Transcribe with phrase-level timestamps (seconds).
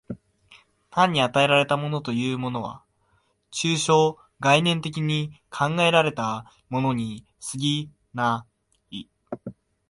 [0.89, 2.83] 単に与えられたものというものは、
[3.51, 8.47] 抽象概念的に考えられたものに過ぎな
[8.89, 9.05] い。